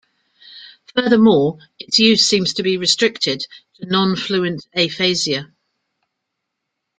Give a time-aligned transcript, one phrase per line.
[0.95, 5.53] Furthermore, its use seems to be restricted to non-fluent aphasia.